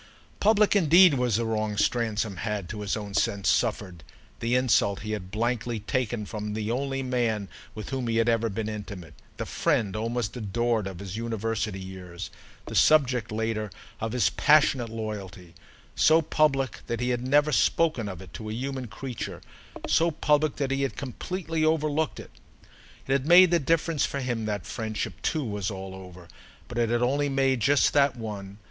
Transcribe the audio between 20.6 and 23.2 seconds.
he had completely overlooked it. It